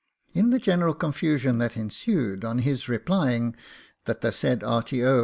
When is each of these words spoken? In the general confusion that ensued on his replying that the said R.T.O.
In 0.33 0.49
the 0.49 0.57
general 0.57 0.95
confusion 0.95 1.59
that 1.59 1.77
ensued 1.77 2.43
on 2.43 2.57
his 2.65 2.89
replying 2.89 3.55
that 4.05 4.21
the 4.21 4.31
said 4.31 4.63
R.T.O. 4.63 5.19